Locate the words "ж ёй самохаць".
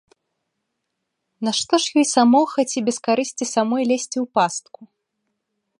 1.83-2.67